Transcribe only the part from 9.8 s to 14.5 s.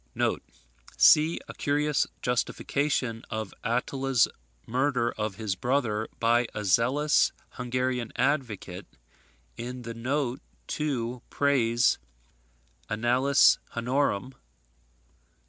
the note to Pray's "Annales Hunnorum," p.